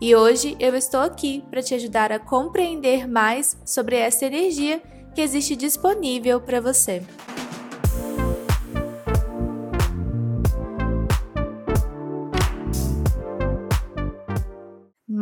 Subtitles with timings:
[0.00, 4.82] E hoje eu estou aqui para te ajudar a compreender mais sobre essa energia
[5.14, 7.02] que existe disponível para você.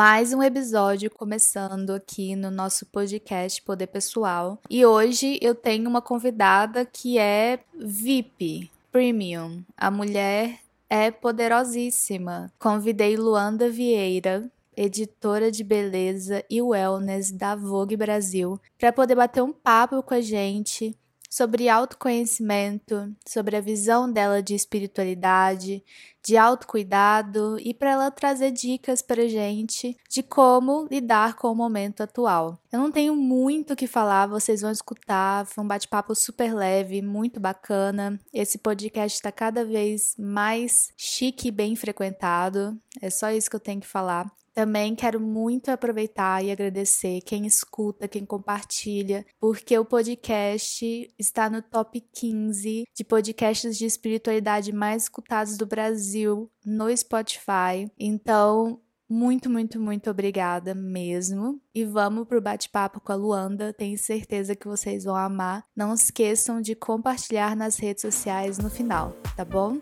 [0.02, 4.58] mais um episódio começando aqui no nosso podcast Poder Pessoal.
[4.68, 9.62] E hoje eu tenho uma convidada que é VIP, Premium.
[9.76, 10.58] A mulher
[10.90, 12.50] é poderosíssima.
[12.58, 19.52] Convidei Luanda Vieira editora de beleza e wellness da Vogue Brasil, para poder bater um
[19.52, 20.96] papo com a gente
[21.32, 25.82] sobre autoconhecimento, sobre a visão dela de espiritualidade,
[26.22, 32.02] de autocuidado e para ela trazer dicas para gente de como lidar com o momento
[32.02, 32.58] atual.
[32.70, 37.00] Eu não tenho muito o que falar, vocês vão escutar, foi um bate-papo super leve,
[37.00, 38.20] muito bacana.
[38.30, 43.60] Esse podcast está cada vez mais chique e bem frequentado, é só isso que eu
[43.60, 44.30] tenho que falar.
[44.54, 51.62] Também quero muito aproveitar e agradecer quem escuta, quem compartilha, porque o podcast está no
[51.62, 57.90] top 15 de podcasts de espiritualidade mais escutados do Brasil no Spotify.
[57.98, 58.80] Então,
[59.12, 61.60] muito, muito, muito obrigada mesmo.
[61.74, 63.72] E vamos pro bate-papo com a Luanda.
[63.72, 65.64] Tenho certeza que vocês vão amar.
[65.76, 69.78] Não esqueçam de compartilhar nas redes sociais no final, tá bom?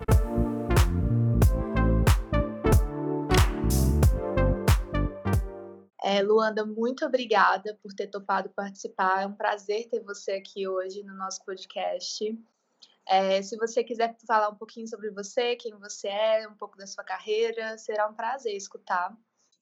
[6.03, 9.23] É, Luanda, muito obrigada por ter topado participar.
[9.23, 12.39] É um prazer ter você aqui hoje no nosso podcast.
[13.07, 16.87] É, se você quiser falar um pouquinho sobre você, quem você é, um pouco da
[16.87, 19.15] sua carreira, será um prazer escutar.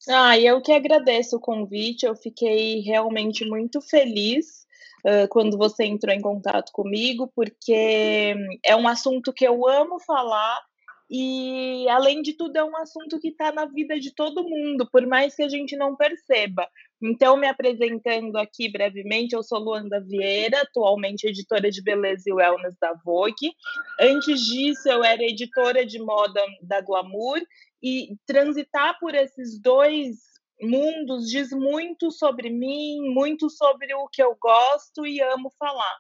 [0.09, 2.06] Ah, eu que agradeço o convite.
[2.06, 4.66] Eu fiquei realmente muito feliz
[5.05, 8.34] uh, quando você entrou em contato comigo, porque
[8.65, 10.67] é um assunto que eu amo falar
[11.10, 15.06] e, além de tudo, é um assunto que está na vida de todo mundo, por
[15.06, 16.69] mais que a gente não perceba.
[17.02, 22.76] Então, me apresentando aqui brevemente, eu sou Luanda Vieira, atualmente editora de beleza e wellness
[22.80, 23.52] da Vogue.
[24.00, 27.40] Antes disso, eu era editora de moda da Glamour,
[27.82, 30.16] e transitar por esses dois
[30.60, 35.98] mundos diz muito sobre mim, muito sobre o que eu gosto e amo falar.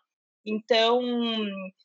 [0.48, 1.02] Então,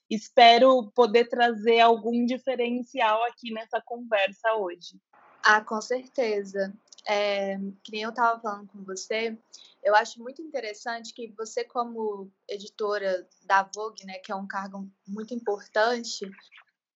[0.10, 4.98] espero poder trazer algum diferencial aqui nessa conversa hoje.
[5.44, 6.74] Ah, com certeza.
[7.06, 9.38] É, que nem eu estava falando com você,
[9.84, 14.90] eu acho muito interessante que você, como editora da Vogue, né, que é um cargo
[15.06, 16.26] muito importante,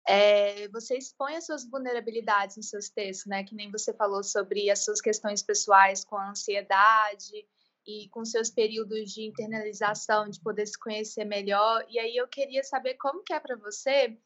[0.07, 3.43] é, você expõe as suas vulnerabilidades nos seus textos, né?
[3.43, 7.45] Que nem você falou sobre as suas questões pessoais com a ansiedade,
[7.87, 11.85] e com seus períodos de internalização, de poder se conhecer melhor.
[11.89, 14.17] E aí eu queria saber como que é para você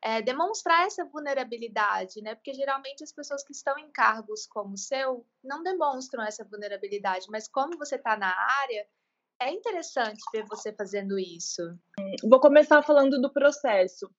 [0.00, 2.34] é, demonstrar essa vulnerabilidade, né?
[2.34, 7.26] Porque geralmente as pessoas que estão em cargos como o seu não demonstram essa vulnerabilidade,
[7.30, 8.86] mas como você está na área,
[9.40, 11.62] é interessante ver você fazendo isso.
[12.28, 14.10] Vou começar falando do processo.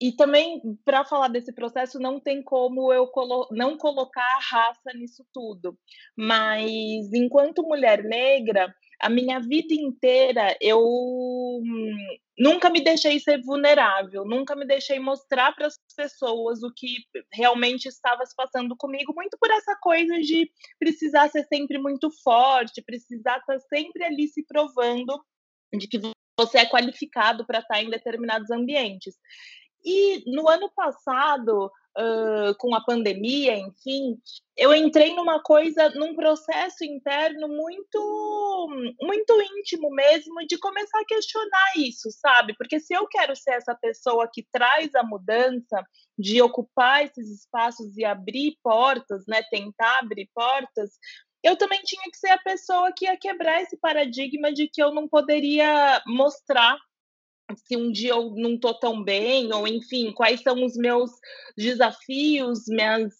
[0.00, 4.92] E também, para falar desse processo, não tem como eu colo não colocar a raça
[4.94, 5.78] nisso tudo.
[6.16, 10.80] Mas, enquanto mulher negra, a minha vida inteira eu
[12.38, 16.96] nunca me deixei ser vulnerável, nunca me deixei mostrar para as pessoas o que
[17.32, 22.82] realmente estava se passando comigo, muito por essa coisa de precisar ser sempre muito forte,
[22.82, 25.22] precisar estar sempre ali se provando
[25.78, 26.00] de que
[26.38, 29.14] você é qualificado para estar em determinados ambientes.
[29.84, 34.18] E no ano passado, uh, com a pandemia, enfim,
[34.56, 38.68] eu entrei numa coisa, num processo interno muito,
[39.00, 42.54] muito íntimo mesmo, de começar a questionar isso, sabe?
[42.56, 45.82] Porque se eu quero ser essa pessoa que traz a mudança,
[46.18, 49.42] de ocupar esses espaços e abrir portas, né?
[49.50, 50.90] Tentar abrir portas,
[51.42, 54.92] eu também tinha que ser a pessoa que ia quebrar esse paradigma de que eu
[54.92, 56.78] não poderia mostrar
[57.56, 61.10] se um dia eu não tô tão bem, ou enfim, quais são os meus
[61.56, 63.14] desafios, minhas,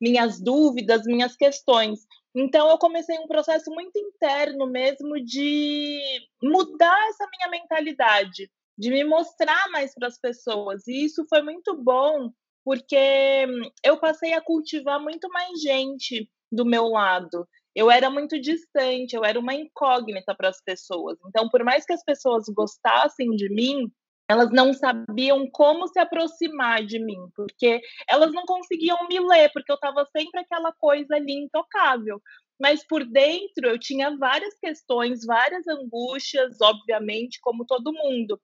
[0.00, 2.00] minhas dúvidas, minhas questões.
[2.34, 5.98] Então, eu comecei um processo muito interno mesmo de
[6.42, 10.86] mudar essa minha mentalidade, de me mostrar mais para as pessoas.
[10.86, 12.30] E isso foi muito bom,
[12.62, 13.46] porque
[13.82, 17.48] eu passei a cultivar muito mais gente do meu lado.
[17.76, 21.18] Eu era muito distante, eu era uma incógnita para as pessoas.
[21.28, 23.92] Então, por mais que as pessoas gostassem de mim,
[24.26, 29.70] elas não sabiam como se aproximar de mim, porque elas não conseguiam me ler, porque
[29.70, 32.18] eu estava sempre aquela coisa ali intocável.
[32.58, 38.40] Mas por dentro eu tinha várias questões, várias angústias, obviamente, como todo mundo.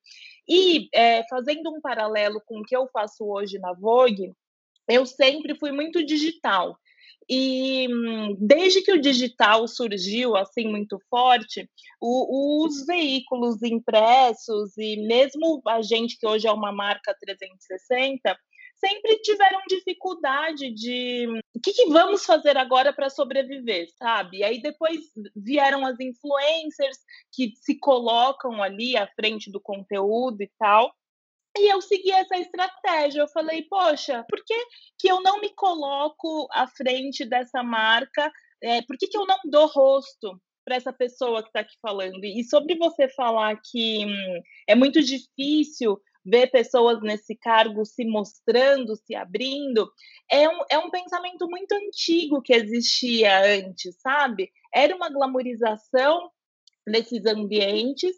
[0.46, 4.34] E é, fazendo um paralelo com o que eu faço hoje na Vogue,
[4.86, 6.76] eu sempre fui muito digital.
[7.28, 7.88] E
[8.38, 11.68] desde que o digital surgiu assim muito forte,
[12.00, 18.36] o, os veículos impressos e mesmo a gente que hoje é uma marca 360
[18.84, 24.38] sempre tiveram dificuldade de o que, que vamos fazer agora para sobreviver, sabe?
[24.38, 25.00] E aí depois
[25.36, 26.98] vieram as influencers
[27.32, 30.92] que se colocam ali à frente do conteúdo e tal.
[31.56, 33.20] E eu segui essa estratégia.
[33.20, 34.54] Eu falei, poxa, por que,
[34.98, 38.32] que eu não me coloco à frente dessa marca?
[38.62, 42.24] É, por que, que eu não dou rosto para essa pessoa que está aqui falando?
[42.24, 48.94] E sobre você falar que hum, é muito difícil ver pessoas nesse cargo se mostrando,
[48.96, 49.90] se abrindo,
[50.30, 54.50] é um, é um pensamento muito antigo que existia antes, sabe?
[54.72, 56.30] Era uma glamorização
[56.86, 58.14] desses ambientes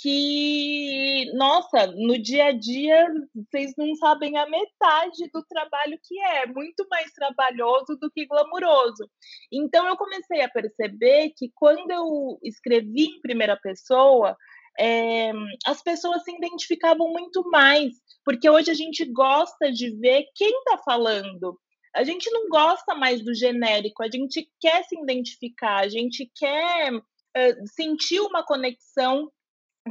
[0.00, 6.46] que, nossa, no dia a dia vocês não sabem a metade do trabalho que é,
[6.46, 9.08] muito mais trabalhoso do que glamuroso.
[9.52, 14.36] Então eu comecei a perceber que quando eu escrevi em primeira pessoa,
[14.78, 15.32] é,
[15.66, 17.92] as pessoas se identificavam muito mais,
[18.24, 21.58] porque hoje a gente gosta de ver quem está falando.
[21.94, 26.94] A gente não gosta mais do genérico, a gente quer se identificar, a gente quer
[26.94, 29.30] uh, sentir uma conexão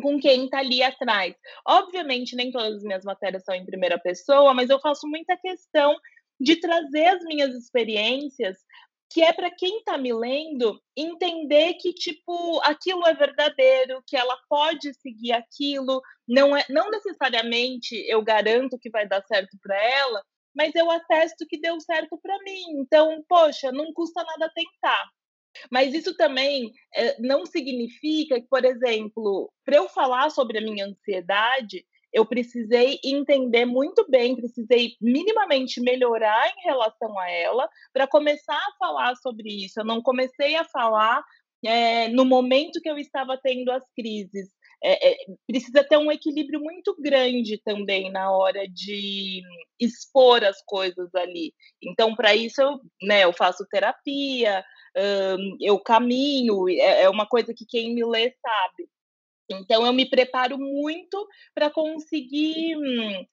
[0.01, 1.35] com quem está ali atrás.
[1.67, 5.95] Obviamente, nem todas as minhas matérias são em primeira pessoa, mas eu faço muita questão
[6.39, 8.57] de trazer as minhas experiências,
[9.11, 14.37] que é para quem está me lendo entender que tipo aquilo é verdadeiro, que ela
[14.49, 20.23] pode seguir aquilo, não é, não necessariamente eu garanto que vai dar certo para ela,
[20.55, 22.79] mas eu atesto que deu certo para mim.
[22.79, 25.09] Então, poxa, não custa nada tentar.
[25.69, 30.85] Mas isso também é, não significa que, por exemplo, para eu falar sobre a minha
[30.85, 38.57] ansiedade, eu precisei entender muito bem, precisei minimamente melhorar em relação a ela para começar
[38.57, 39.79] a falar sobre isso.
[39.79, 41.23] Eu não comecei a falar
[41.63, 44.49] é, no momento que eu estava tendo as crises.
[44.83, 45.17] É, é,
[45.47, 49.43] precisa ter um equilíbrio muito grande também na hora de
[49.79, 51.53] expor as coisas ali.
[51.83, 54.63] Então, para isso, eu, né, eu faço terapia,
[55.59, 58.89] eu caminho, é, é uma coisa que quem me lê sabe.
[59.51, 63.25] Então, eu me preparo muito para conseguir hum,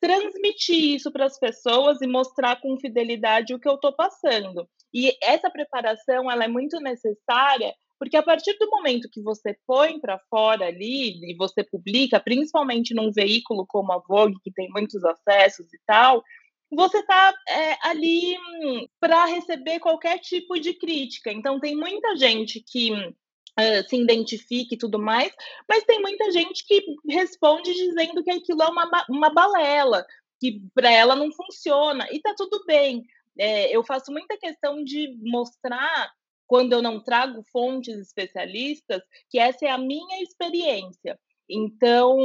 [0.00, 4.68] transmitir isso para as pessoas e mostrar com fidelidade o que eu estou passando.
[4.92, 10.00] E essa preparação ela é muito necessária porque a partir do momento que você põe
[10.00, 15.04] para fora ali e você publica, principalmente num veículo como a Vogue, que tem muitos
[15.04, 16.22] acessos e tal,
[16.70, 21.32] você está é, ali hum, para receber qualquer tipo de crítica.
[21.32, 25.32] Então, tem muita gente que uh, se identifica e tudo mais,
[25.68, 30.04] mas tem muita gente que responde dizendo que aquilo é uma, uma balela,
[30.40, 33.04] que para ela não funciona, e tá tudo bem.
[33.38, 36.12] É, eu faço muita questão de mostrar,
[36.46, 41.18] quando eu não trago fontes especialistas, que essa é a minha experiência.
[41.48, 42.16] Então,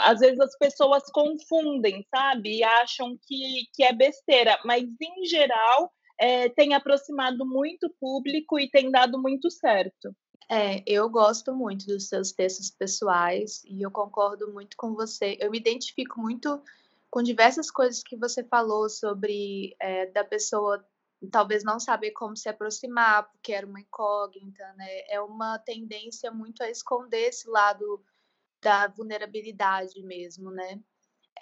[0.00, 2.58] às vezes as pessoas confundem, sabe?
[2.58, 8.70] E acham que, que é besteira, mas em geral é, tem aproximado muito público e
[8.70, 10.14] tem dado muito certo.
[10.48, 15.36] É, eu gosto muito dos seus textos pessoais e eu concordo muito com você.
[15.40, 16.60] Eu me identifico muito
[17.10, 20.84] com diversas coisas que você falou sobre é, da pessoa
[21.28, 25.00] talvez não saber como se aproximar, porque era uma incógnita, né?
[25.08, 28.02] É uma tendência muito a esconder esse lado
[28.62, 30.80] da vulnerabilidade mesmo, né?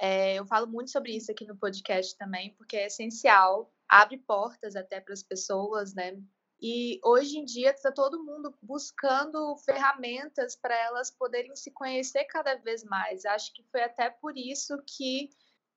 [0.01, 4.77] É, eu falo muito sobre isso aqui no podcast também, porque é essencial, abre portas
[4.77, 6.17] até para as pessoas, né?
[6.61, 12.57] E hoje em dia está todo mundo buscando ferramentas para elas poderem se conhecer cada
[12.57, 13.25] vez mais.
[13.25, 15.31] Acho que foi até por isso que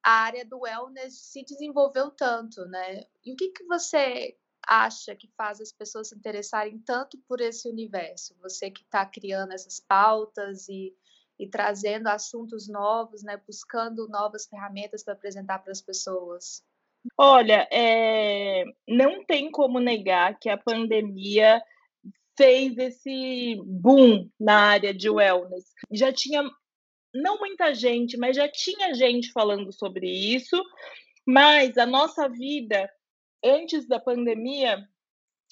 [0.04, 3.04] a área do wellness se desenvolveu tanto, né?
[3.24, 4.36] E o que, que você
[4.68, 8.36] acha que faz as pessoas se interessarem tanto por esse universo?
[8.42, 10.96] Você que está criando essas pautas e,
[11.40, 13.38] e trazendo assuntos novos, né?
[13.46, 16.64] Buscando novas ferramentas para apresentar para as pessoas.
[17.18, 21.62] Olha, é, não tem como negar que a pandemia
[22.38, 25.66] fez esse boom na área de wellness.
[25.92, 26.44] Já tinha
[27.14, 30.62] não muita gente, mas já tinha gente falando sobre isso,
[31.26, 32.90] mas a nossa vida
[33.44, 34.88] antes da pandemia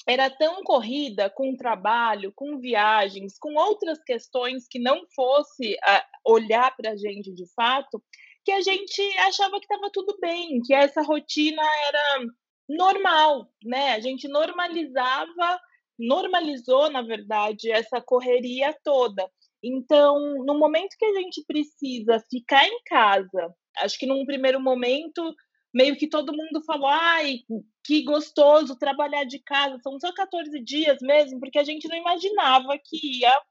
[0.08, 5.78] era tão corrida com trabalho, com viagens, com outras questões que não fosse
[6.26, 8.02] olhar para a gente de fato,
[8.46, 12.26] que a gente achava que estava tudo bem, que essa rotina era
[12.68, 13.94] normal, né?
[13.94, 15.60] A gente normalizava,
[15.98, 19.30] normalizou, na verdade, essa correria toda.
[19.64, 25.34] Então, no momento que a gente precisa ficar em casa, acho que num primeiro momento
[25.74, 27.40] meio que todo mundo falou: ai,
[27.84, 32.78] que gostoso trabalhar de casa, são só 14 dias mesmo, porque a gente não imaginava
[32.84, 33.42] que ia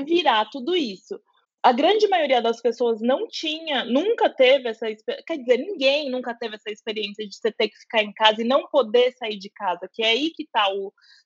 [0.00, 1.20] virar tudo isso.
[1.64, 4.86] A grande maioria das pessoas não tinha, nunca teve essa
[5.24, 8.44] quer dizer, ninguém nunca teve essa experiência de você ter que ficar em casa e
[8.44, 10.66] não poder sair de casa, que é aí que está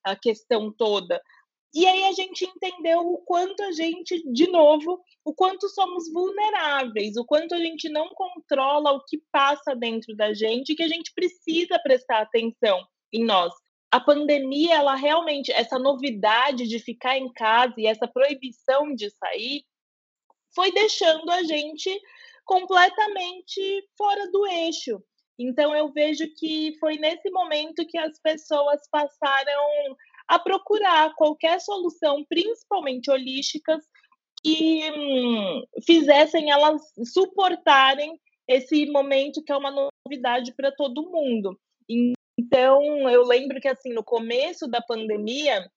[0.03, 1.19] a questão toda.
[1.73, 7.17] E aí a gente entendeu o quanto a gente, de novo, o quanto somos vulneráveis,
[7.17, 11.11] o quanto a gente não controla o que passa dentro da gente que a gente
[11.13, 12.81] precisa prestar atenção
[13.13, 13.53] em nós.
[13.91, 19.63] A pandemia, ela realmente, essa novidade de ficar em casa e essa proibição de sair,
[20.53, 21.89] foi deixando a gente
[22.45, 25.01] completamente fora do eixo.
[25.39, 29.95] Então, eu vejo que foi nesse momento que as pessoas passaram
[30.27, 33.83] a procurar qualquer solução, principalmente holísticas,
[34.43, 41.59] que hum, fizessem elas suportarem esse momento que é uma novidade para todo mundo.
[42.39, 45.69] Então, eu lembro que assim, no começo da pandemia,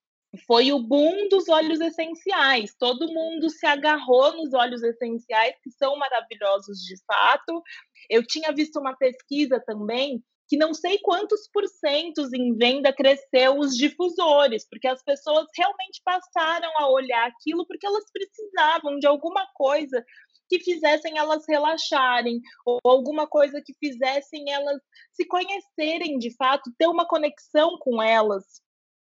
[0.47, 2.75] foi o boom dos óleos essenciais.
[2.79, 7.63] Todo mundo se agarrou nos óleos essenciais, que são maravilhosos de fato.
[8.09, 13.77] Eu tinha visto uma pesquisa também que não sei quantos porcentos em venda cresceu os
[13.77, 20.05] difusores, porque as pessoas realmente passaram a olhar aquilo porque elas precisavam de alguma coisa
[20.49, 26.89] que fizessem elas relaxarem, ou alguma coisa que fizessem elas se conhecerem de fato, ter
[26.89, 28.61] uma conexão com elas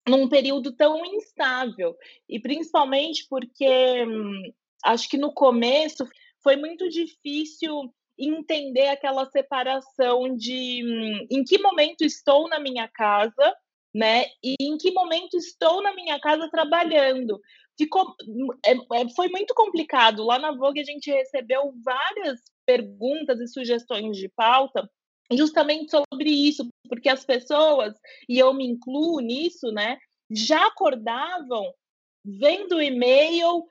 [0.09, 1.95] num período tão instável.
[2.27, 4.41] E principalmente porque hum,
[4.83, 6.03] acho que no começo
[6.41, 13.55] foi muito difícil entender aquela separação de hum, em que momento estou na minha casa,
[13.93, 14.25] né?
[14.43, 17.39] E em que momento estou na minha casa trabalhando.
[17.77, 18.15] Ficou,
[18.65, 20.23] é, é, foi muito complicado.
[20.23, 24.89] Lá na Vogue a gente recebeu várias perguntas e sugestões de pauta
[25.33, 27.93] justamente sobre isso, porque as pessoas,
[28.29, 29.97] e eu me incluo nisso, né,
[30.31, 31.73] já acordavam
[32.23, 33.65] vendo o e-mail,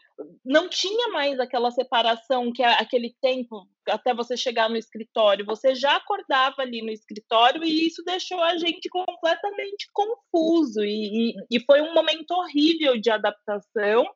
[0.44, 5.46] não tinha mais aquela separação que é aquele tempo até você chegar no escritório.
[5.46, 10.84] Você já acordava ali no escritório e isso deixou a gente completamente confuso.
[10.84, 14.06] E, e, e foi um momento horrível de adaptação.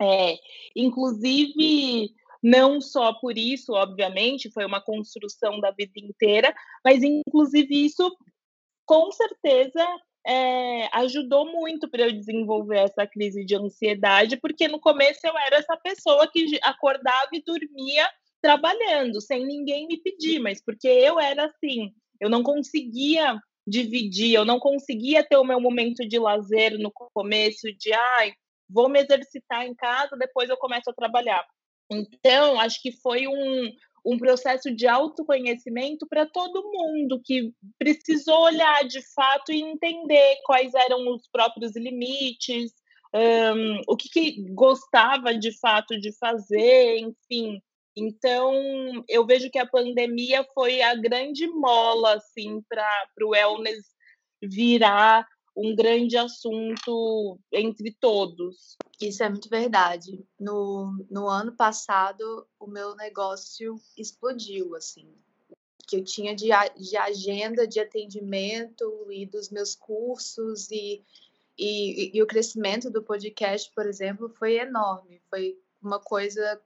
[0.00, 0.34] É,
[0.74, 2.10] inclusive,
[2.42, 6.54] não só por isso, obviamente, foi uma construção da vida inteira,
[6.84, 8.14] mas inclusive isso
[8.84, 9.84] com certeza
[10.26, 15.56] é, ajudou muito para eu desenvolver essa crise de ansiedade, porque no começo eu era
[15.56, 18.08] essa pessoa que acordava e dormia
[18.42, 24.44] trabalhando, sem ninguém me pedir, mas porque eu era assim, eu não conseguia dividir, eu
[24.44, 28.32] não conseguia ter o meu momento de lazer no começo, de ai,
[28.68, 31.44] vou me exercitar em casa, depois eu começo a trabalhar.
[31.90, 33.72] Então, acho que foi um,
[34.04, 40.72] um processo de autoconhecimento para todo mundo que precisou olhar de fato e entender quais
[40.74, 42.72] eram os próprios limites,
[43.14, 47.60] um, o que, que gostava de fato de fazer, enfim.
[47.96, 48.52] Então,
[49.08, 52.86] eu vejo que a pandemia foi a grande mola assim para
[53.22, 53.86] o wellness
[54.42, 55.26] virar
[55.56, 58.76] um grande assunto entre todos.
[59.00, 60.22] Isso é muito verdade.
[60.38, 65.10] No, no ano passado, o meu negócio explodiu, assim.
[65.88, 71.02] Que eu tinha de, de agenda de atendimento e dos meus cursos e,
[71.56, 75.22] e, e o crescimento do podcast, por exemplo, foi enorme.
[75.30, 76.60] Foi uma coisa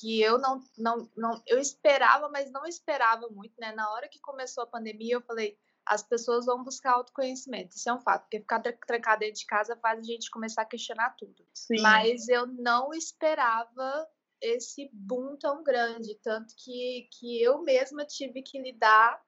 [0.00, 3.72] que eu não, não, não eu esperava, mas não esperava muito, né?
[3.72, 7.76] Na hora que começou a pandemia, eu falei, as pessoas vão buscar autoconhecimento.
[7.76, 10.66] Isso é um fato, porque ficar trancado dentro de casa faz a gente começar a
[10.66, 11.44] questionar tudo.
[11.54, 11.80] Sim.
[11.80, 14.06] Mas eu não esperava
[14.40, 19.20] esse boom tão grande, tanto que, que eu mesma tive que lidar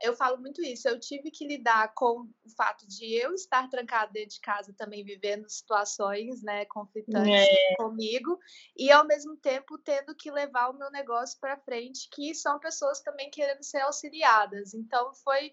[0.00, 0.88] eu falo muito isso.
[0.88, 5.04] Eu tive que lidar com o fato de eu estar trancada dentro de casa também
[5.04, 7.74] vivendo situações, né, conflitantes é.
[7.76, 8.38] comigo
[8.76, 13.00] e ao mesmo tempo tendo que levar o meu negócio para frente, que são pessoas
[13.00, 14.74] também querendo ser auxiliadas.
[14.74, 15.52] Então foi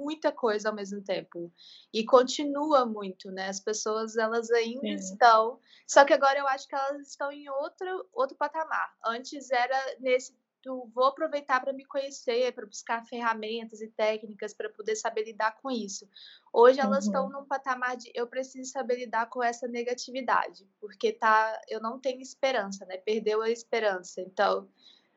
[0.00, 1.52] muita coisa ao mesmo tempo
[1.92, 3.48] e continua muito, né?
[3.48, 4.94] As pessoas elas ainda Sim.
[4.94, 8.92] estão, só que agora eu acho que elas estão em outro outro patamar.
[9.04, 10.34] Antes era nesse
[10.66, 15.70] vou aproveitar para me conhecer, para buscar ferramentas e técnicas para poder saber lidar com
[15.70, 16.08] isso.
[16.52, 17.10] Hoje elas uhum.
[17.10, 22.00] estão num patamar de eu preciso saber lidar com essa negatividade, porque tá, eu não
[22.00, 22.96] tenho esperança, né?
[22.96, 24.20] Perdeu a esperança.
[24.20, 24.68] Então,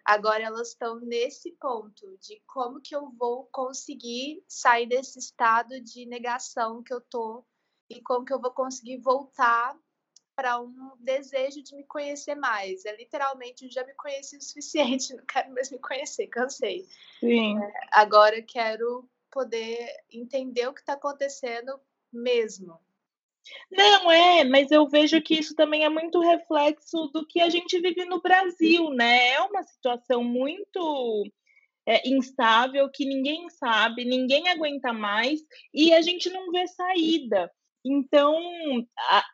[0.06, 6.06] agora elas estão nesse ponto de como que eu vou conseguir sair desse estado de
[6.06, 7.44] negação que eu tô
[7.90, 9.76] e como que eu vou conseguir voltar
[10.40, 12.86] para um desejo de me conhecer mais.
[12.86, 16.86] É literalmente, eu já me conheci o suficiente, não quero mais me conhecer, cansei.
[17.20, 17.62] Sim.
[17.62, 21.78] É, agora quero poder entender o que está acontecendo
[22.12, 22.80] mesmo.
[23.70, 27.78] Não, é, mas eu vejo que isso também é muito reflexo do que a gente
[27.82, 29.32] vive no Brasil, né?
[29.32, 31.30] É uma situação muito
[31.86, 35.42] é, instável que ninguém sabe, ninguém aguenta mais
[35.74, 37.52] e a gente não vê saída.
[37.86, 38.36] Então,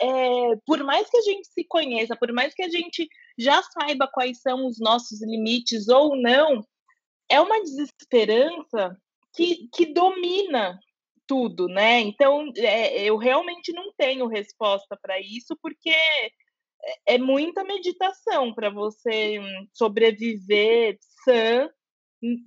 [0.02, 4.08] é, por mais que a gente se conheça, por mais que a gente já saiba
[4.08, 6.66] quais são os nossos limites ou não,
[7.30, 8.96] é uma desesperança
[9.34, 10.80] que, que domina
[11.28, 12.02] tudo, né?
[12.02, 18.70] Então, é, eu realmente não tenho resposta para isso, porque é, é muita meditação para
[18.70, 19.40] você
[19.74, 21.70] sobreviver sã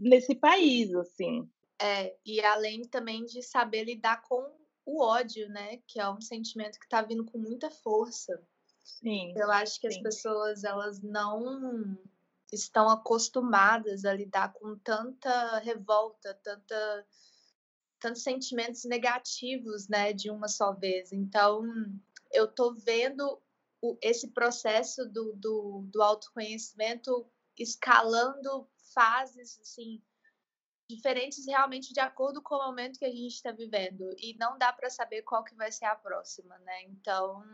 [0.00, 1.48] nesse país, assim.
[1.80, 4.57] É, e além também de saber lidar com
[4.88, 5.76] o ódio, né?
[5.86, 8.42] Que é um sentimento que está vindo com muita força.
[8.82, 9.34] Sim.
[9.36, 9.96] Eu acho que sim.
[9.96, 11.96] as pessoas elas não
[12.50, 17.06] estão acostumadas a lidar com tanta revolta, tanta
[18.00, 21.12] tantos sentimentos negativos, né, de uma só vez.
[21.12, 21.64] Então,
[22.32, 23.42] eu tô vendo
[23.82, 30.00] o, esse processo do, do, do autoconhecimento escalando fases, assim,
[30.88, 34.72] diferentes realmente de acordo com o momento que a gente está vivendo e não dá
[34.72, 36.84] para saber qual que vai ser a próxima, né?
[36.84, 37.44] Então,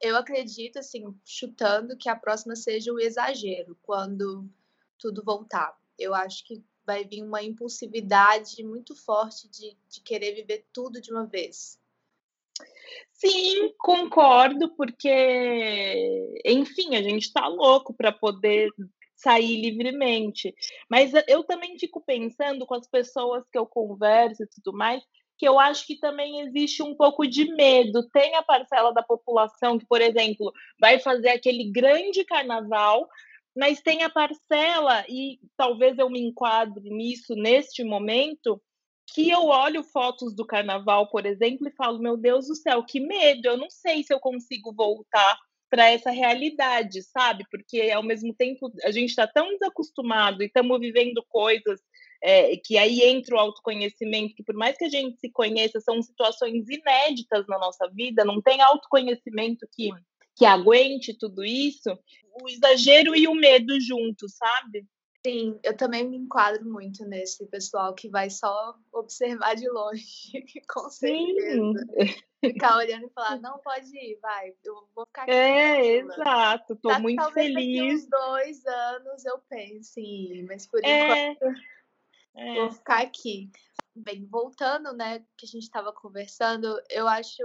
[0.00, 4.48] eu acredito assim, chutando que a próxima seja o exagero quando
[4.98, 5.76] tudo voltar.
[5.98, 11.12] Eu acho que vai vir uma impulsividade muito forte de, de querer viver tudo de
[11.12, 11.78] uma vez.
[13.12, 18.70] Sim, concordo, porque, enfim, a gente está louco para poder
[19.22, 20.54] sair livremente.
[20.88, 25.02] Mas eu também fico pensando com as pessoas que eu converso e tudo mais,
[25.38, 28.06] que eu acho que também existe um pouco de medo.
[28.10, 33.08] Tem a parcela da população que, por exemplo, vai fazer aquele grande carnaval,
[33.56, 38.60] mas tem a parcela, e talvez eu me enquadre nisso neste momento,
[39.12, 43.00] que eu olho fotos do carnaval, por exemplo, e falo: meu Deus do céu, que
[43.00, 45.36] medo, eu não sei se eu consigo voltar
[45.70, 47.44] para essa realidade, sabe?
[47.48, 51.80] Porque ao mesmo tempo a gente está tão desacostumado e estamos vivendo coisas
[52.22, 56.02] é, que aí entra o autoconhecimento, que por mais que a gente se conheça, são
[56.02, 59.90] situações inéditas na nossa vida, não tem autoconhecimento que,
[60.36, 61.96] que aguente tudo isso,
[62.42, 64.84] o exagero e o medo juntos, sabe?
[65.26, 70.32] Sim, eu também me enquadro muito nesse pessoal que vai só observar de longe,
[70.68, 71.50] com certeza.
[71.50, 71.74] Sim.
[72.40, 75.32] Ficar olhando e falar, não pode ir, vai, eu vou ficar aqui.
[75.32, 77.76] É, exato, tô tá, muito talvez feliz.
[77.76, 81.32] Daqui uns dois anos eu pense em ir, mas por é.
[81.32, 81.54] enquanto
[82.34, 82.54] é.
[82.54, 83.50] vou ficar aqui.
[83.94, 87.42] Bem, voltando, né, que a gente estava conversando, eu acho,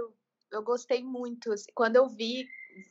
[0.50, 2.48] eu gostei muito, assim, quando eu vi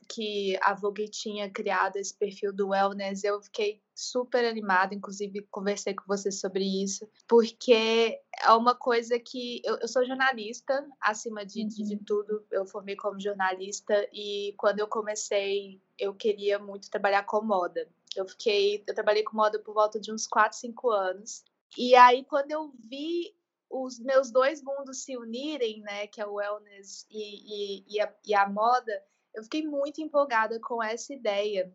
[0.08, 5.94] que a Vogue tinha criado esse perfil do wellness, eu fiquei super animada, inclusive conversei
[5.94, 11.62] com você sobre isso, porque é uma coisa que eu, eu sou jornalista, acima de,
[11.62, 11.68] uhum.
[11.68, 12.04] de, de, uhum.
[12.04, 17.88] tudo, eu formei como jornalista e quando eu comecei, eu queria muito trabalhar com moda.
[18.14, 21.44] Eu fiquei, eu trabalhei com moda por volta de uns 4, 5 anos.
[21.76, 23.34] E aí quando eu vi
[23.70, 28.12] os meus dois mundos se unirem, né, que é o wellness e, e, e, a,
[28.24, 29.02] e a moda,
[29.36, 31.70] eu fiquei muito empolgada com essa ideia.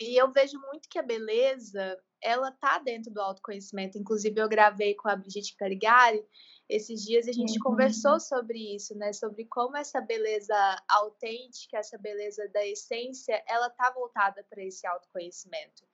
[0.00, 3.98] E eu vejo muito que a beleza, ela tá dentro do autoconhecimento.
[3.98, 6.24] Inclusive, eu gravei com a Brigitte Caligari
[6.68, 7.64] esses dias e a gente uhum.
[7.64, 9.12] conversou sobre isso, né?
[9.12, 10.54] Sobre como essa beleza
[10.88, 15.84] autêntica, essa beleza da essência, ela tá voltada para esse autoconhecimento.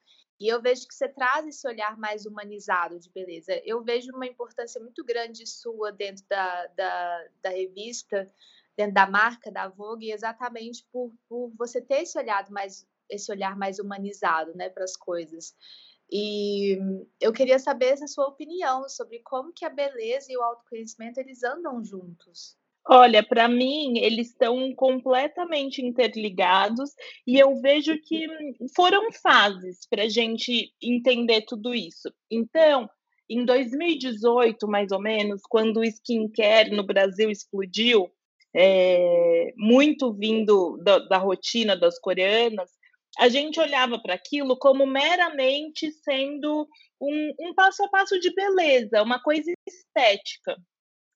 [0.40, 3.60] E eu vejo que você traz esse olhar mais humanizado de beleza.
[3.64, 8.28] Eu vejo uma importância muito grande sua dentro da, da, da revista,
[8.76, 13.56] dentro da marca da Vogue, exatamente por, por você ter esse olhar mais esse olhar
[13.56, 15.54] mais humanizado, né, para as coisas.
[16.10, 16.78] E
[17.20, 21.42] eu queria saber a sua opinião sobre como que a beleza e o autoconhecimento eles
[21.42, 22.56] andam juntos.
[22.86, 26.90] Olha, para mim, eles estão completamente interligados
[27.26, 28.26] e eu vejo que
[28.74, 32.12] foram fases para a gente entender tudo isso.
[32.30, 32.90] Então,
[33.30, 38.10] em 2018, mais ou menos, quando o skincare no Brasil explodiu,
[38.54, 42.70] é, muito vindo da, da rotina das coreanas,
[43.18, 46.66] a gente olhava para aquilo como meramente sendo
[47.00, 50.56] um, um passo a passo de beleza, uma coisa estética.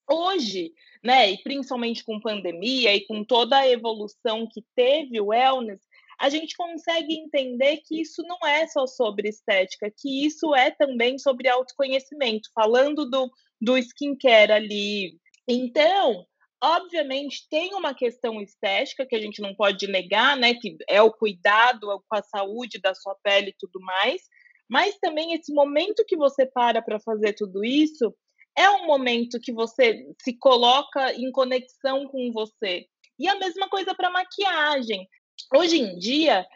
[0.08, 0.72] Hoje,
[1.02, 5.80] né, e principalmente com pandemia e com toda a evolução que teve o wellness,
[6.18, 11.18] a gente consegue entender que isso não é só sobre estética, que isso é também
[11.18, 15.18] sobre autoconhecimento, falando do, do skincare ali.
[15.46, 16.26] Então,
[16.62, 20.54] obviamente, tem uma questão estética que a gente não pode negar, né?
[20.54, 24.22] Que é o cuidado com a saúde da sua pele e tudo mais,
[24.68, 28.14] mas também esse momento que você para para fazer tudo isso
[28.56, 32.86] é um momento que você se coloca em conexão com você.
[33.18, 35.06] E a mesma coisa para maquiagem.
[35.54, 36.46] Hoje em dia,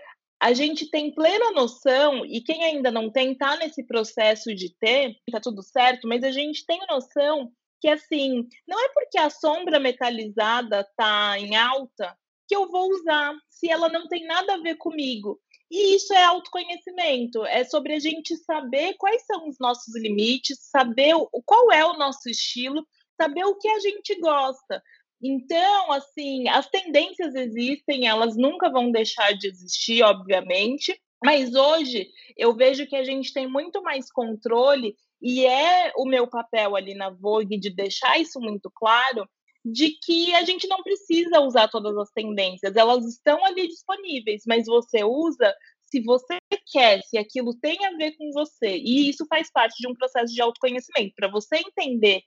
[0.41, 5.15] a gente tem plena noção, e quem ainda não tem, está nesse processo de ter,
[5.29, 9.81] está tudo certo, mas a gente tem noção que, assim, não é porque a sombra
[9.81, 12.17] metalizada está em alta
[12.47, 15.41] que eu vou usar, se ela não tem nada a ver comigo.
[15.71, 21.15] E isso é autoconhecimento, é sobre a gente saber quais são os nossos limites, saber
[21.47, 22.85] qual é o nosso estilo,
[23.17, 24.83] saber o que a gente gosta.
[25.23, 32.57] Então, assim, as tendências existem, elas nunca vão deixar de existir, obviamente, mas hoje eu
[32.57, 37.11] vejo que a gente tem muito mais controle e é o meu papel ali na
[37.11, 39.29] Vogue de deixar isso muito claro,
[39.65, 44.67] de que a gente não precisa usar todas as tendências, elas estão ali disponíveis, mas
[44.67, 46.39] você usa se você
[46.71, 48.79] quer, se aquilo tem a ver com você.
[48.79, 52.23] E isso faz parte de um processo de autoconhecimento, para você entender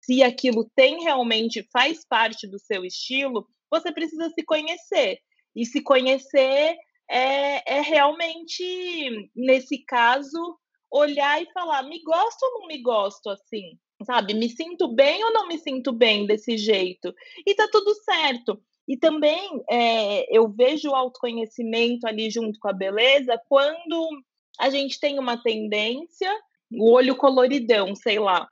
[0.00, 5.18] se aquilo tem realmente faz parte do seu estilo, você precisa se conhecer.
[5.54, 6.76] E se conhecer
[7.10, 10.58] é, é realmente, nesse caso,
[10.90, 13.78] olhar e falar: me gosto ou não me gosto assim?
[14.04, 14.34] sabe?
[14.34, 17.14] Me sinto bem ou não me sinto bem desse jeito?
[17.46, 18.60] E tá tudo certo.
[18.88, 24.22] E também é, eu vejo o autoconhecimento ali junto com a beleza quando
[24.58, 26.30] a gente tem uma tendência,
[26.72, 28.48] o olho coloridão, sei lá.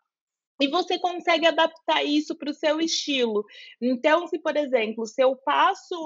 [0.61, 3.45] E você consegue adaptar isso para o seu estilo.
[3.81, 5.97] Então, se, por exemplo, se eu passo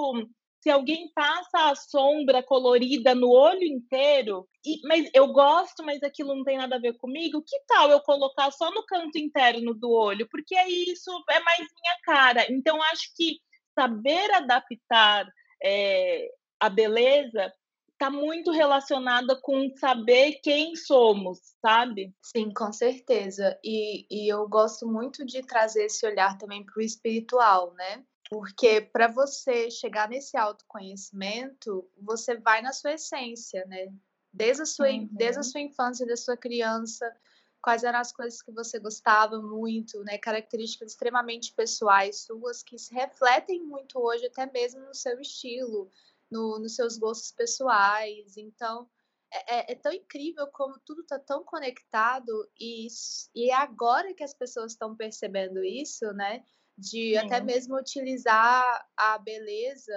[0.62, 6.37] se alguém passa a sombra colorida no olho inteiro, e, mas eu gosto, mas aquilo
[6.37, 9.90] não tem nada a ver comigo, que tal eu colocar só no canto interno do
[9.90, 10.29] olho?
[10.29, 12.46] Porque isso é mais minha cara.
[12.53, 13.40] Então, acho que
[13.75, 15.27] saber adaptar
[15.61, 17.53] é, a beleza
[17.92, 22.14] está muito relacionada com saber quem somos, sabe?
[22.22, 23.59] Sim, com certeza.
[23.64, 28.05] E, e eu gosto muito de trazer esse olhar também para o espiritual, né?
[28.33, 33.92] Porque para você chegar nesse autoconhecimento, você vai na sua essência, né?
[34.33, 35.07] Desde a sua, uhum.
[35.12, 37.14] desde a sua infância, da sua criança,
[37.61, 40.16] quais eram as coisas que você gostava muito, né?
[40.16, 45.90] Características extremamente pessoais suas que se refletem muito hoje, até mesmo no seu estilo,
[46.31, 48.38] no, nos seus gostos pessoais.
[48.38, 48.88] Então,
[49.31, 52.87] é, é, é tão incrível como tudo está tão conectado e,
[53.35, 56.42] e é agora que as pessoas estão percebendo isso, né?
[56.76, 59.94] De até mesmo utilizar a beleza,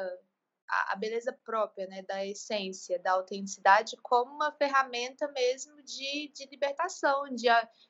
[0.69, 6.45] a, a, beleza própria, né, da essência, da autenticidade, como uma ferramenta mesmo de, de
[6.49, 7.47] libertação, de,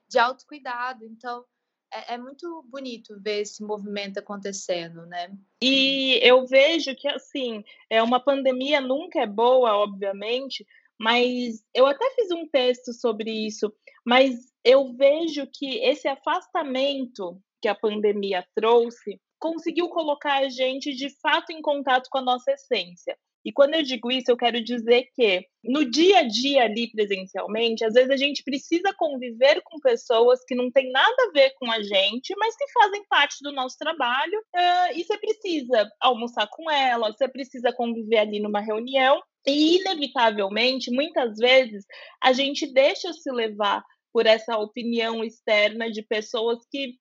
[0.08, 1.04] de autocuidado.
[1.06, 1.46] Então,
[1.92, 5.32] é, é, muito bonito ver esse movimento acontecendo, né?
[5.62, 10.66] E eu vejo que, assim, é uma pandemia nunca é boa, obviamente,
[11.00, 13.74] mas eu até fiz um texto sobre isso,
[14.06, 21.10] mas eu vejo que esse afastamento que a pandemia trouxe, conseguiu colocar a gente de
[21.22, 23.18] fato em contato com a nossa essência.
[23.46, 27.86] E quando eu digo isso, eu quero dizer que no dia a dia ali presencialmente,
[27.86, 31.72] às vezes a gente precisa conviver com pessoas que não têm nada a ver com
[31.72, 34.40] a gente, mas que fazem parte do nosso trabalho.
[34.56, 39.22] Uh, e você precisa almoçar com elas, você precisa conviver ali numa reunião.
[39.46, 41.86] E, inevitavelmente, muitas vezes,
[42.24, 46.96] a gente deixa se levar por essa opinião externa de pessoas que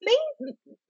[0.00, 0.18] nem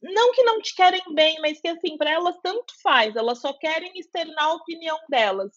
[0.03, 3.53] não que não te querem bem, mas que assim, para elas tanto faz, elas só
[3.53, 5.53] querem externar a opinião delas.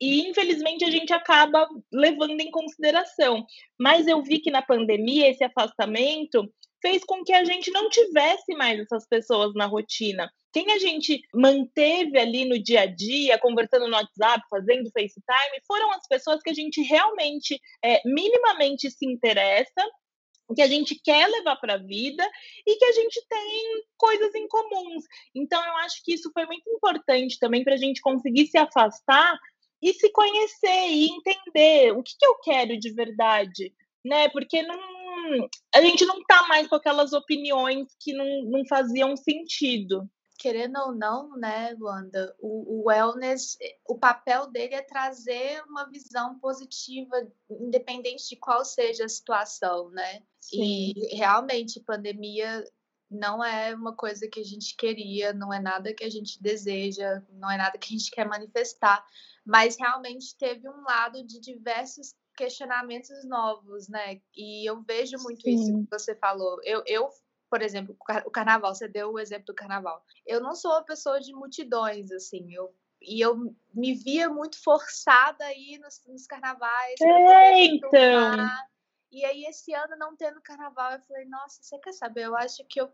[0.00, 3.46] e infelizmente a gente acaba levando em consideração.
[3.78, 6.50] Mas eu vi que na pandemia esse afastamento
[6.82, 10.30] fez com que a gente não tivesse mais essas pessoas na rotina.
[10.52, 15.90] Quem a gente manteve ali no dia a dia, conversando no WhatsApp, fazendo FaceTime, foram
[15.92, 19.82] as pessoas que a gente realmente, é, minimamente se interessa
[20.54, 22.28] que a gente quer levar para a vida
[22.66, 25.04] e que a gente tem coisas em comuns.
[25.34, 29.38] Então, eu acho que isso foi muito importante também para a gente conseguir se afastar
[29.80, 33.72] e se conhecer e entender o que, que eu quero de verdade,
[34.04, 34.28] né?
[34.30, 34.78] Porque não,
[35.74, 40.92] a gente não tá mais com aquelas opiniões que não, não faziam sentido querendo ou
[40.92, 48.28] não, né, Luanda, o, o wellness, o papel dele é trazer uma visão positiva, independente
[48.28, 50.22] de qual seja a situação, né?
[50.40, 50.92] Sim.
[50.96, 52.64] E realmente, pandemia
[53.10, 57.22] não é uma coisa que a gente queria, não é nada que a gente deseja,
[57.30, 59.04] não é nada que a gente quer manifestar,
[59.44, 64.20] mas realmente teve um lado de diversos questionamentos novos, né?
[64.34, 65.54] E eu vejo muito Sim.
[65.54, 66.58] isso que você falou.
[66.64, 67.08] Eu, eu
[67.54, 70.04] por exemplo, o carnaval, você deu o exemplo do carnaval.
[70.26, 75.44] Eu não sou uma pessoa de multidões, assim, eu e eu me via muito forçada
[75.44, 77.00] aí nos, nos carnavais.
[77.00, 78.36] É, então.
[79.12, 82.24] E aí, esse ano, não tendo carnaval, eu falei, nossa, você quer saber?
[82.24, 82.92] Eu acho que eu,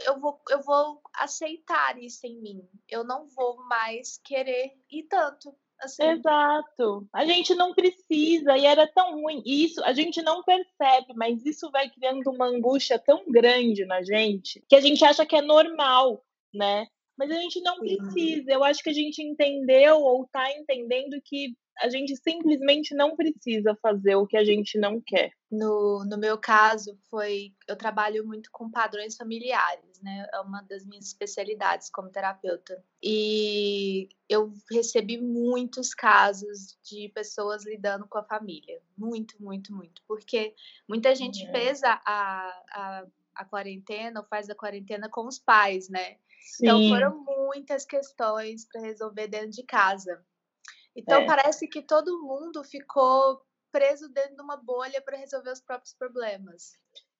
[0.00, 2.68] eu, vou, eu vou aceitar isso em mim.
[2.88, 5.56] Eu não vou mais querer ir tanto.
[5.82, 6.04] Assim.
[6.04, 7.08] Exato.
[7.12, 9.42] A gente não precisa e era tão ruim.
[9.44, 14.64] Isso a gente não percebe, mas isso vai criando uma angústia tão grande na gente
[14.68, 16.86] que a gente acha que é normal, né?
[17.16, 18.50] Mas a gente não precisa.
[18.50, 23.76] Eu acho que a gente entendeu ou está entendendo que a gente simplesmente não precisa
[23.80, 25.32] fazer o que a gente não quer.
[25.50, 27.54] No, no meu caso, foi.
[27.68, 30.26] Eu trabalho muito com padrões familiares, né?
[30.32, 32.82] É uma das minhas especialidades como terapeuta.
[33.02, 38.80] E eu recebi muitos casos de pessoas lidando com a família.
[38.96, 40.02] Muito, muito, muito.
[40.06, 40.54] Porque
[40.88, 41.50] muita gente é.
[41.50, 46.16] fez a, a, a quarentena, ou faz a quarentena com os pais, né?
[46.60, 46.86] Então, Sim.
[46.86, 50.24] Então foram muitas questões para resolver dentro de casa.
[50.96, 51.26] Então é.
[51.26, 56.72] parece que todo mundo ficou preso dentro de uma bolha para resolver os próprios problemas.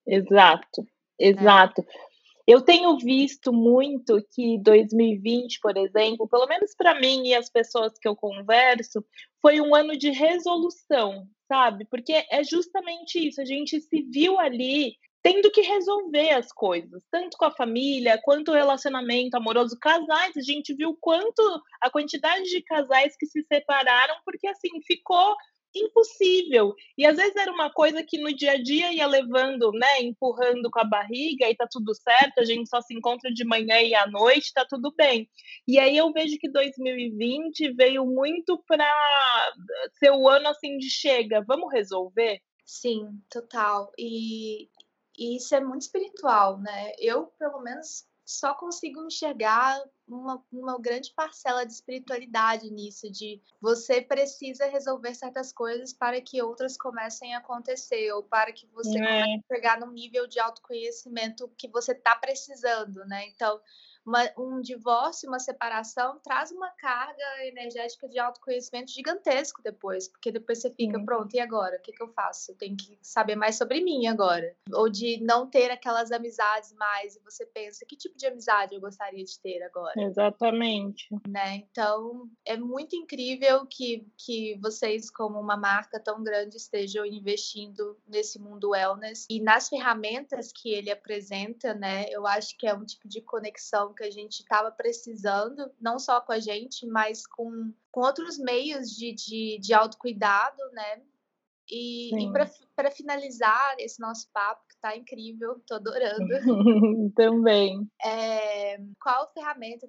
[0.06, 0.86] Exato,
[1.18, 1.80] exato.
[1.80, 2.12] É.
[2.46, 7.92] Eu tenho visto muito que 2020, por exemplo, pelo menos para mim e as pessoas
[7.98, 9.04] que eu converso,
[9.40, 11.86] foi um ano de resolução, sabe?
[11.86, 17.36] Porque é justamente isso, a gente se viu ali tendo que resolver as coisas, tanto
[17.36, 21.42] com a família quanto o relacionamento amoroso, casais, a gente viu quanto
[21.80, 25.36] a quantidade de casais que se separaram porque assim ficou
[25.74, 26.74] impossível.
[26.98, 30.70] E às vezes era uma coisa que no dia a dia ia levando, né, empurrando
[30.70, 33.94] com a barriga e tá tudo certo, a gente só se encontra de manhã e
[33.94, 35.28] à noite, tá tudo bem.
[35.66, 38.86] E aí eu vejo que 2020 veio muito para
[39.98, 42.40] ser o ano assim de chega, vamos resolver?
[42.64, 43.92] Sim, total.
[43.98, 44.68] E,
[45.16, 46.92] e isso é muito espiritual, né?
[46.98, 54.00] Eu, pelo menos, só consigo enxergar uma, uma grande parcela de espiritualidade nisso, de você
[54.00, 59.00] precisa resolver certas coisas para que outras comecem a acontecer, ou para que você é.
[59.00, 63.26] comece a chegar num nível de autoconhecimento que você está precisando, né?
[63.28, 63.60] Então,
[64.04, 70.60] uma, um divórcio, uma separação, traz uma carga energética de autoconhecimento gigantesco depois, porque depois
[70.60, 71.04] você fica, Sim.
[71.04, 71.76] pronto, e agora?
[71.76, 72.52] O que, que eu faço?
[72.52, 74.54] Eu tenho que saber mais sobre mim agora.
[74.72, 78.80] Ou de não ter aquelas amizades mais, e você pensa, que tipo de amizade eu
[78.80, 79.92] gostaria de ter agora?
[79.96, 81.08] Exatamente.
[81.28, 81.64] Né?
[81.70, 88.38] Então, é muito incrível que, que vocês, como uma marca tão grande, estejam investindo nesse
[88.38, 92.06] mundo wellness e nas ferramentas que ele apresenta, né?
[92.10, 96.20] Eu acho que é um tipo de conexão que a gente estava precisando, não só
[96.20, 101.02] com a gente, mas com, com outros meios de, de, de autocuidado, né?
[101.70, 102.32] E, e
[102.74, 106.26] para finalizar esse nosso papo, que está incrível, estou adorando.
[107.14, 107.88] Também.
[108.04, 109.88] É, qual ferramenta,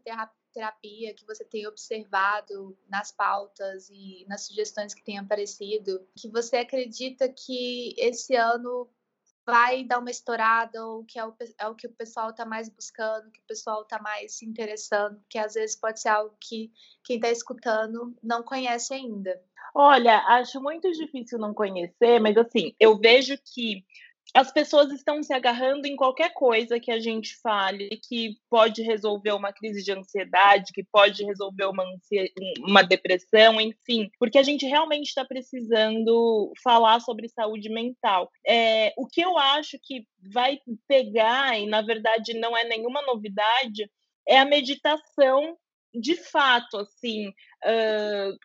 [0.54, 6.58] terapia que você tem observado nas pautas e nas sugestões que têm aparecido, que você
[6.58, 8.88] acredita que esse ano
[9.46, 12.70] vai dar uma estourada ou que é o, é o que o pessoal está mais
[12.70, 16.72] buscando, que o pessoal está mais se interessando, que às vezes pode ser algo que
[17.04, 19.42] quem está escutando não conhece ainda.
[19.76, 23.84] Olha, acho muito difícil não conhecer, mas assim, eu vejo que
[24.34, 29.32] as pessoas estão se agarrando em qualquer coisa que a gente fale que pode resolver
[29.32, 31.86] uma crise de ansiedade, que pode resolver uma,
[32.60, 38.32] uma depressão, enfim, porque a gente realmente está precisando falar sobre saúde mental.
[38.46, 43.90] É, o que eu acho que vai pegar, e na verdade não é nenhuma novidade,
[44.28, 45.56] é a meditação
[45.94, 47.32] de fato, assim,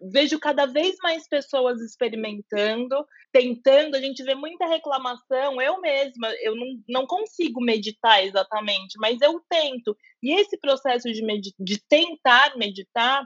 [0.02, 3.94] vejo cada vez mais pessoas experimentando, tentando.
[3.94, 5.60] A gente vê muita reclamação.
[5.60, 9.96] Eu mesma, eu não, não consigo meditar exatamente, mas eu tento.
[10.22, 11.22] E esse processo de,
[11.58, 13.24] de tentar meditar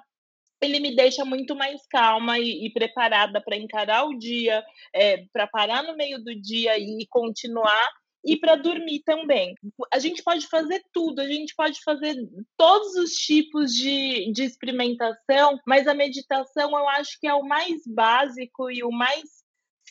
[0.62, 5.46] ele me deixa muito mais calma e, e preparada para encarar o dia, é, para
[5.48, 7.90] parar no meio do dia e continuar
[8.24, 9.54] e para dormir também.
[9.92, 12.16] A gente pode fazer tudo, a gente pode fazer
[12.56, 17.82] todos os tipos de, de experimentação, mas a meditação eu acho que é o mais
[17.86, 19.22] básico e o mais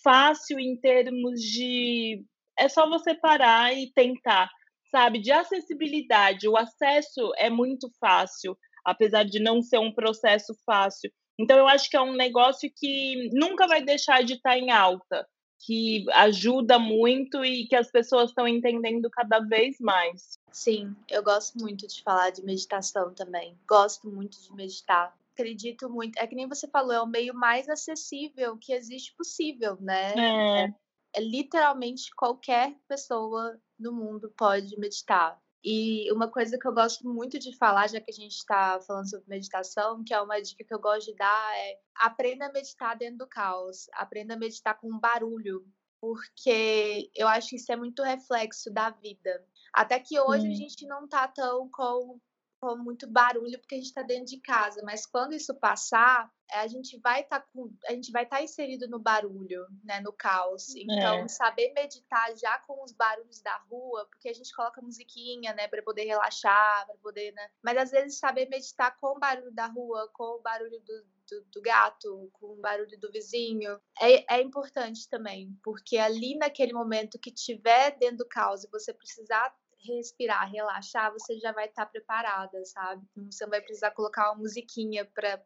[0.04, 2.24] fácil em termos de.
[2.58, 4.50] É só você parar e tentar,
[4.92, 5.20] sabe?
[5.20, 11.12] De acessibilidade, o acesso é muito fácil apesar de não ser um processo fácil.
[11.40, 15.28] Então, eu acho que é um negócio que nunca vai deixar de estar em alta,
[15.62, 20.40] que ajuda muito e que as pessoas estão entendendo cada vez mais.
[20.52, 23.58] Sim, eu gosto muito de falar de meditação também.
[23.68, 25.16] Gosto muito de meditar.
[25.34, 26.18] Acredito muito.
[26.18, 30.14] É que nem você falou, é o meio mais acessível que existe possível, né?
[30.16, 30.64] É.
[30.64, 30.74] é,
[31.14, 35.40] é literalmente qualquer pessoa no mundo pode meditar.
[35.64, 39.10] E uma coisa que eu gosto muito de falar, já que a gente está falando
[39.10, 42.98] sobre meditação, que é uma dica que eu gosto de dar, é aprenda a meditar
[42.98, 45.64] dentro do caos, aprenda a meditar com barulho,
[46.02, 49.46] porque eu acho que isso é muito reflexo da vida.
[49.72, 52.20] Até que hoje a gente não tá tão com
[52.62, 56.68] com muito barulho porque a gente está dentro de casa, mas quando isso passar, a
[56.68, 60.12] gente vai estar tá com, a gente vai estar tá inserido no barulho, né, no
[60.12, 60.76] caos.
[60.76, 61.28] Então, é.
[61.28, 65.82] saber meditar já com os barulhos da rua, porque a gente coloca musiquinha, né, para
[65.82, 67.50] poder relaxar, para poder, né?
[67.64, 71.46] Mas às vezes saber meditar com o barulho da rua, com o barulho do, do,
[71.54, 77.20] do gato, com o barulho do vizinho, é, é importante também, porque ali naquele momento
[77.20, 81.92] que tiver dentro do caos e você precisar respirar, relaxar, você já vai estar tá
[81.92, 83.06] preparada, sabe?
[83.30, 85.44] Você não vai precisar colocar uma musiquinha para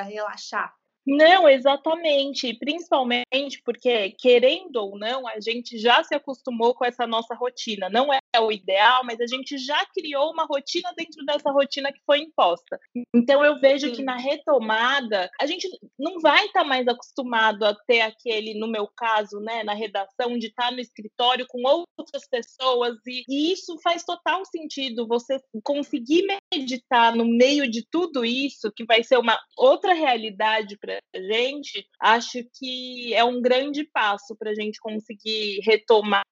[0.00, 0.72] relaxar.
[1.06, 2.54] Não, exatamente.
[2.54, 7.90] Principalmente porque, querendo ou não, a gente já se acostumou com essa nossa rotina.
[7.90, 12.00] Não é o ideal, mas a gente já criou uma rotina dentro dessa rotina que
[12.04, 12.78] foi imposta.
[13.14, 13.94] Então, eu vejo Sim.
[13.94, 15.68] que na retomada, a gente
[15.98, 20.38] não vai estar tá mais acostumado a ter aquele, no meu caso, né, na redação,
[20.38, 21.62] de estar tá no escritório com
[21.98, 22.96] outras pessoas.
[23.06, 25.06] E, e isso faz total sentido.
[25.06, 30.98] Você conseguir meditar no meio de tudo isso, que vai ser uma outra realidade para
[31.14, 36.22] a gente, acho que é um grande passo para a gente conseguir retomar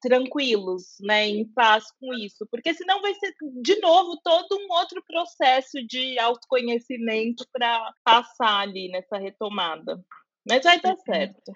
[0.00, 5.02] tranquilos, né, em paz com isso, porque senão vai ser de novo todo um outro
[5.06, 10.04] processo de autoconhecimento para passar ali nessa retomada.
[10.48, 11.52] Mas vai dar certo.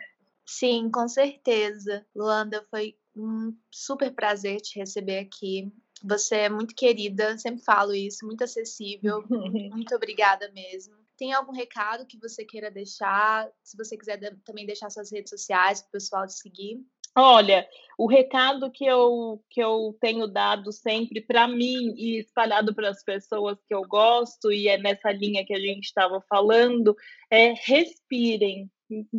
[0.47, 2.05] Sim, com certeza.
[2.15, 5.73] Luanda, foi um super prazer te receber aqui.
[6.03, 9.23] Você é muito querida, sempre falo isso, muito acessível.
[9.71, 10.95] muito obrigada mesmo.
[11.17, 13.49] Tem algum recado que você queira deixar?
[13.63, 16.85] Se você quiser também deixar suas redes sociais para o pessoal te seguir.
[17.17, 17.67] Olha,
[17.99, 23.03] o recado que eu, que eu tenho dado sempre para mim e espalhado para as
[23.05, 26.97] pessoas que eu gosto, e é nessa linha que a gente estava falando,
[27.31, 28.71] é respirem,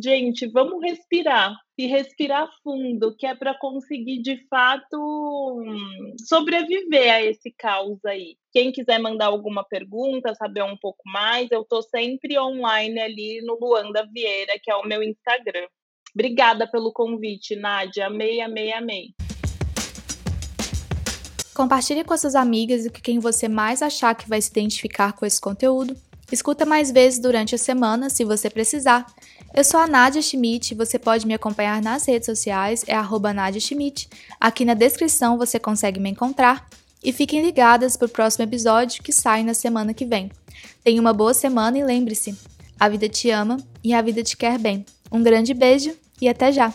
[0.02, 5.62] gente, vamos respirar e respirar fundo, que é para conseguir de fato
[6.26, 8.36] sobreviver a esse caos aí.
[8.52, 13.58] Quem quiser mandar alguma pergunta, saber um pouco mais, eu estou sempre online ali no
[13.60, 15.68] Luanda Vieira, que é o meu Instagram.
[16.14, 18.06] Obrigada pelo convite, Nádia.
[18.06, 19.14] Amei, amei, amei.
[21.54, 25.26] Compartilhe com suas amigas e com quem você mais achar que vai se identificar com
[25.26, 25.96] esse conteúdo.
[26.30, 29.04] Escuta mais vezes durante a semana, se você precisar.
[29.54, 33.60] Eu sou a Nadia Schmidt, você pode me acompanhar nas redes sociais, é arroba Nadia
[33.60, 34.08] Schmidt.
[34.40, 36.66] Aqui na descrição você consegue me encontrar.
[37.04, 40.30] E fiquem ligadas para o próximo episódio que sai na semana que vem.
[40.82, 42.34] Tenha uma boa semana e lembre-se,
[42.80, 44.86] a vida te ama e a vida te quer bem.
[45.12, 46.72] Um grande beijo e até já!